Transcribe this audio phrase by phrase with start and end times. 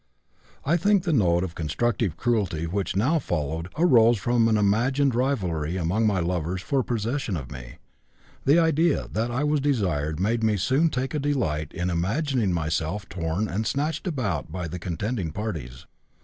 [0.65, 5.77] I think the note of constructive cruelty which now followed arose from an imagined rivalry
[5.77, 7.75] among my lovers for possession of me;
[8.43, 13.07] the idea that I was desired made me soon take a delight in imagining myself
[13.09, 15.85] torn and snatched about by the contending parties.